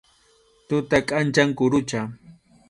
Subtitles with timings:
[0.67, 1.99] Tuta kʼanchaq kurucha.